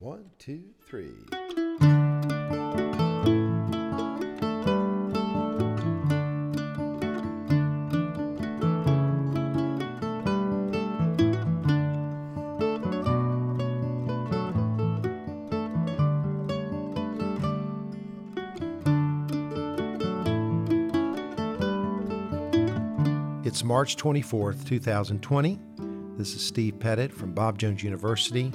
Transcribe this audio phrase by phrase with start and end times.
[0.00, 1.10] One, two, three.
[23.44, 25.58] It's March 24th, 2020.
[26.16, 28.52] This is Steve Pettit from Bob Jones University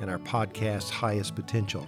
[0.00, 1.86] and our podcast's Highest Potential.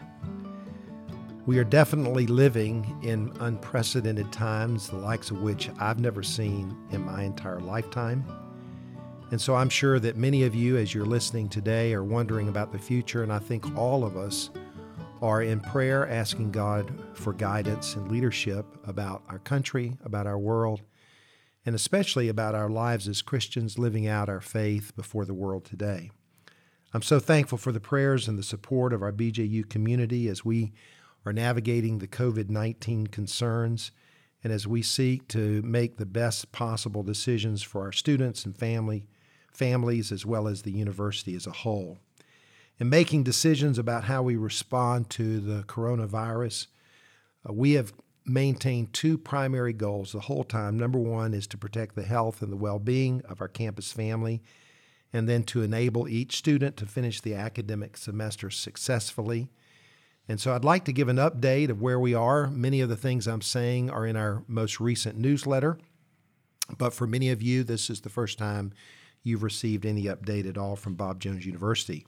[1.46, 7.04] We are definitely living in unprecedented times, the likes of which I've never seen in
[7.04, 8.24] my entire lifetime.
[9.30, 12.72] And so I'm sure that many of you, as you're listening today, are wondering about
[12.72, 14.50] the future, and I think all of us
[15.22, 20.82] are in prayer asking God for guidance and leadership about our country, about our world,
[21.66, 26.10] and especially about our lives as Christians living out our faith before the world today.
[26.92, 30.72] I'm so thankful for the prayers and the support of our BJU community as we
[31.24, 33.92] are navigating the COVID 19 concerns
[34.42, 39.06] and as we seek to make the best possible decisions for our students and family,
[39.52, 41.98] families as well as the university as a whole.
[42.78, 46.68] In making decisions about how we respond to the coronavirus,
[47.48, 47.92] uh, we have
[48.24, 50.78] maintained two primary goals the whole time.
[50.78, 54.42] Number one is to protect the health and the well being of our campus family,
[55.12, 59.48] and then to enable each student to finish the academic semester successfully.
[60.28, 62.46] And so I'd like to give an update of where we are.
[62.48, 65.78] Many of the things I'm saying are in our most recent newsletter,
[66.78, 68.72] but for many of you, this is the first time
[69.22, 72.06] you've received any update at all from Bob Jones University.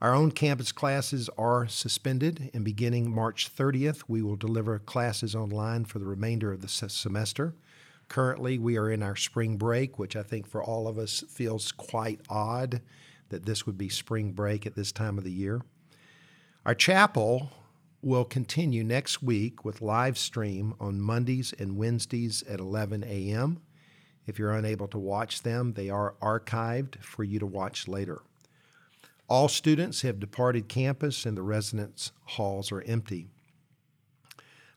[0.00, 5.84] Our own campus classes are suspended, and beginning March 30th, we will deliver classes online
[5.84, 7.54] for the remainder of the semester.
[8.08, 11.72] Currently, we are in our spring break, which I think for all of us feels
[11.72, 12.80] quite odd
[13.28, 15.62] that this would be spring break at this time of the year.
[16.64, 17.50] Our chapel
[18.02, 23.60] will continue next week with live stream on Mondays and Wednesdays at 11 a.m.
[24.26, 28.20] If you're unable to watch them, they are archived for you to watch later.
[29.28, 33.28] All students have departed campus and the residence halls are empty.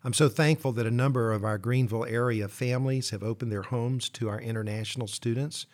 [0.03, 4.09] I'm so thankful that a number of our Greenville area families have opened their homes
[4.09, 5.67] to our international students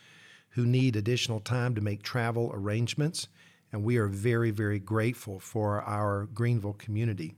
[0.50, 3.30] who need additional time to make travel arrangements,
[3.72, 7.36] and we are very, very grateful for our Greenville community.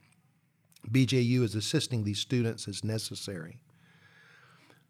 [0.90, 3.60] BJU is assisting these students as necessary.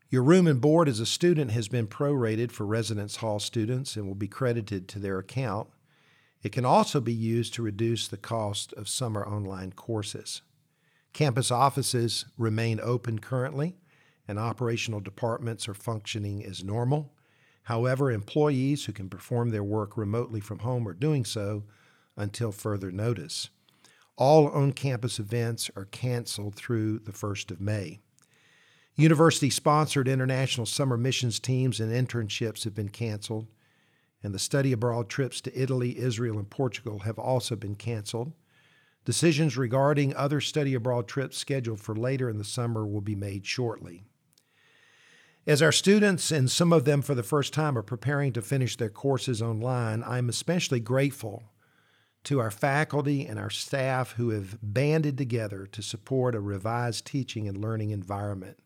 [0.10, 4.08] Your room and board as a student has been prorated for residence hall students and
[4.08, 5.68] will be credited to their account.
[6.44, 10.44] It can also be used to reduce the cost of summer online courses.
[11.14, 13.76] Campus offices remain open currently,
[14.28, 17.12] and operational departments are functioning as normal.
[17.64, 21.64] However, employees who can perform their work remotely from home are doing so
[22.16, 23.50] until further notice.
[24.18, 28.00] All on campus events are canceled through the 1st of May.
[28.96, 33.48] University sponsored international summer missions teams and internships have been canceled,
[34.22, 38.34] and the study abroad trips to Italy, Israel, and Portugal have also been canceled.
[39.06, 43.46] Decisions regarding other study abroad trips scheduled for later in the summer will be made
[43.46, 44.04] shortly.
[45.48, 48.76] As our students, and some of them for the first time, are preparing to finish
[48.76, 51.44] their courses online, I'm especially grateful
[52.26, 57.48] to our faculty and our staff who have banded together to support a revised teaching
[57.48, 58.60] and learning environment.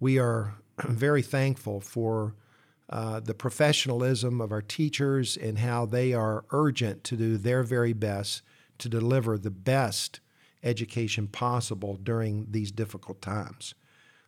[0.00, 2.34] We are very thankful for
[2.90, 7.92] uh, the professionalism of our teachers and how they are urgent to do their very
[7.92, 8.42] best
[8.80, 10.20] to deliver the best
[10.62, 13.74] education possible during these difficult times.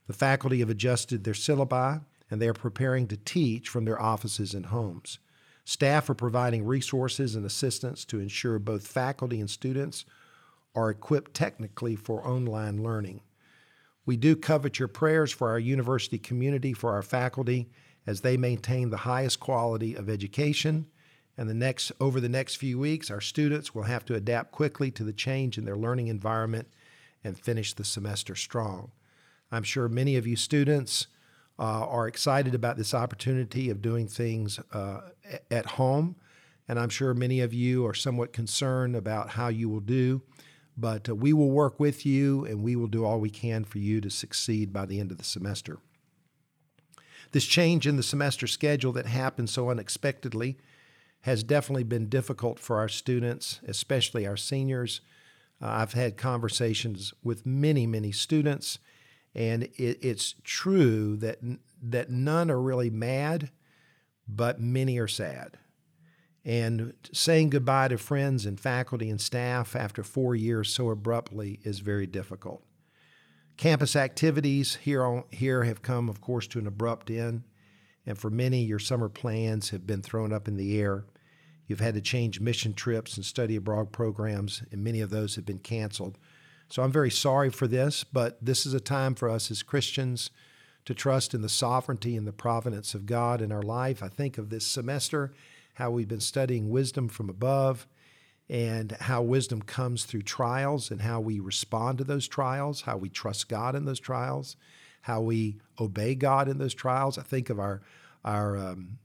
[0.07, 4.55] The faculty have adjusted their syllabi and they are preparing to teach from their offices
[4.55, 5.19] and homes.
[5.65, 10.05] Staff are providing resources and assistance to ensure both faculty and students
[10.75, 13.21] are equipped technically for online learning.
[14.05, 17.69] We do covet your prayers for our university community, for our faculty,
[18.07, 20.87] as they maintain the highest quality of education.
[21.37, 24.91] And the next, over the next few weeks, our students will have to adapt quickly
[24.93, 26.68] to the change in their learning environment
[27.24, 28.91] and finish the semester strong.
[29.51, 31.07] I'm sure many of you students
[31.59, 35.01] uh, are excited about this opportunity of doing things uh,
[35.51, 36.16] at home,
[36.68, 40.22] and I'm sure many of you are somewhat concerned about how you will do.
[40.77, 43.78] But uh, we will work with you and we will do all we can for
[43.78, 45.78] you to succeed by the end of the semester.
[47.33, 50.57] This change in the semester schedule that happened so unexpectedly
[51.22, 55.01] has definitely been difficult for our students, especially our seniors.
[55.60, 58.78] Uh, I've had conversations with many, many students,
[59.34, 61.39] and it, it's true that
[61.83, 63.51] that none are really mad,
[64.28, 65.59] but many are sad.
[66.45, 71.80] And saying goodbye to friends and faculty and staff after four years so abruptly is
[71.80, 72.65] very difficult.
[73.57, 77.45] Campus activities here, on, here have come, of course, to an abrupt end.
[78.07, 81.04] And for many, your summer plans have been thrown up in the air.
[81.66, 85.47] You've had to change mission trips and study abroad programs, and many of those have
[85.47, 86.18] been canceled.
[86.68, 90.30] So I'm very sorry for this, but this is a time for us as Christians
[90.84, 94.03] to trust in the sovereignty and the providence of God in our life.
[94.03, 95.32] I think of this semester,
[95.74, 97.86] how we've been studying wisdom from above
[98.48, 103.09] and how wisdom comes through trials and how we respond to those trials, how we
[103.09, 104.56] trust God in those trials,
[105.03, 107.18] how we obey God in those trials.
[107.18, 107.82] I think of our
[108.24, 108.98] our um,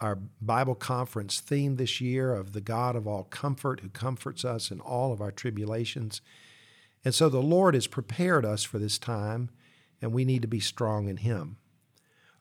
[0.00, 4.70] our Bible conference theme this year of the God of all comfort who comforts us
[4.70, 6.20] in all of our tribulations.
[7.04, 9.50] And so the Lord has prepared us for this time,
[10.02, 11.56] and we need to be strong in Him.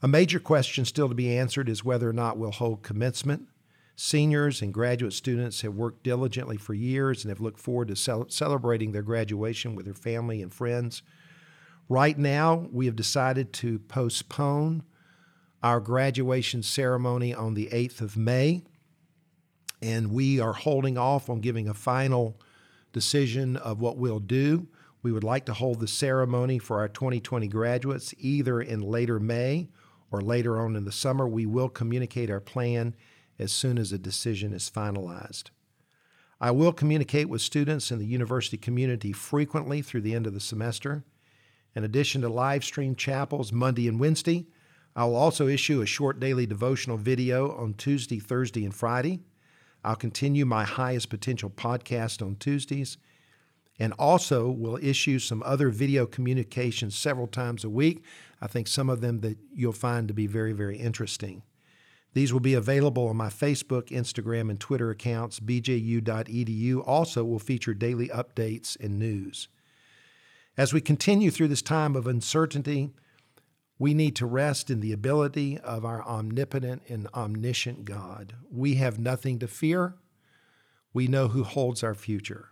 [0.02, 3.48] A major question still to be answered is whether or not we'll hold commencement.
[3.96, 8.30] Seniors and graduate students have worked diligently for years and have looked forward to cel-
[8.30, 11.02] celebrating their graduation with their family and friends.
[11.88, 14.84] Right now, we have decided to postpone
[15.64, 18.64] our graduation ceremony on the 8th of May,
[19.82, 22.40] and we are holding off on giving a final
[22.94, 24.68] decision of what we'll do.
[25.04, 29.70] We would like to hold the ceremony for our 2020 graduates either in later May
[30.12, 31.28] or later on in the summer.
[31.28, 32.96] We will communicate our plan
[33.38, 35.50] as soon as a decision is finalized.
[36.40, 40.40] I will communicate with students in the university community frequently through the end of the
[40.40, 41.04] semester.
[41.76, 44.48] In addition to live stream chapels Monday and Wednesday,
[44.96, 49.20] I will also issue a short daily devotional video on Tuesday, Thursday, and Friday.
[49.84, 52.98] I'll continue my highest potential podcast on Tuesdays
[53.78, 58.04] and also will issue some other video communications several times a week.
[58.42, 61.44] I think some of them that you'll find to be very, very interesting.
[62.14, 65.42] These will be available on my Facebook, Instagram, and Twitter accounts.
[65.42, 69.50] bju.edu also will feature daily updates and news.
[70.58, 72.92] As we continue through this time of uncertainty,
[73.78, 78.36] we need to rest in the ability of our omnipotent and omniscient God.
[78.50, 79.96] We have nothing to fear.
[80.94, 82.50] We know who holds our future.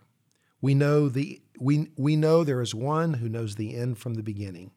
[0.60, 4.22] We know, the, we, we know there is one who knows the end from the
[4.22, 4.72] beginning,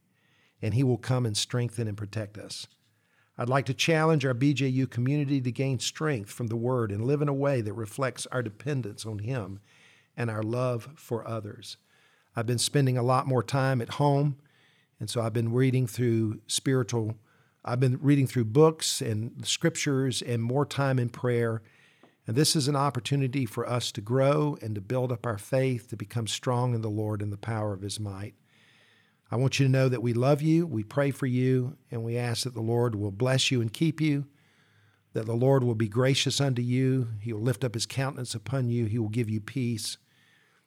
[0.61, 2.67] and he will come and strengthen and protect us.
[3.37, 7.21] I'd like to challenge our BJU community to gain strength from the Word and live
[7.21, 9.59] in a way that reflects our dependence on Him
[10.15, 11.77] and our love for others.
[12.35, 14.37] I've been spending a lot more time at home,
[14.99, 17.15] and so I've been reading through spiritual,
[17.63, 21.61] I've been reading through books and scriptures and more time in prayer.
[22.25, 25.89] And this is an opportunity for us to grow and to build up our faith,
[25.89, 28.33] to become strong in the Lord and the power of His might.
[29.29, 32.17] I want you to know that we love you, we pray for you, and we
[32.17, 34.25] ask that the Lord will bless you and keep you,
[35.13, 38.69] that the Lord will be gracious unto you, He will lift up His countenance upon
[38.69, 39.97] you, He will give you peace.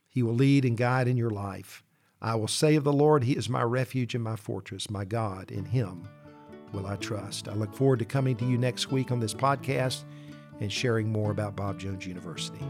[0.09, 1.85] He will lead and guide in your life.
[2.23, 5.51] I will say of the Lord, He is my refuge and my fortress, my God.
[5.51, 6.07] In Him
[6.73, 7.49] will I trust.
[7.49, 10.05] I look forward to coming to you next week on this podcast
[10.61, 12.65] and sharing more about Bob Jones University.